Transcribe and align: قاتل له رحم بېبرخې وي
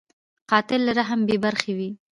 قاتل 0.49 0.79
له 0.85 0.91
رحم 0.99 1.19
بېبرخې 1.27 1.73
وي 1.77 1.89